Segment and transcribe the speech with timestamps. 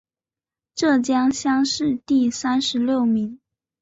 [0.73, 3.39] 浙江乡试第三十六名。